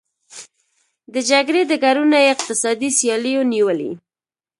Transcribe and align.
د 1.13 1.15
جګړې 1.29 1.61
ډګرونه 1.69 2.17
یې 2.23 2.29
اقتصادي 2.35 2.89
سیالیو 2.99 3.41
نیولي. 3.51 3.91